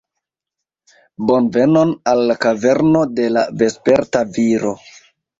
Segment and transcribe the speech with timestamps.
[1.31, 4.73] Bonvenon al la kaverno de la Vesperta Viro